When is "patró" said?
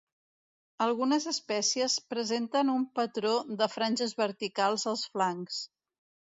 3.01-3.35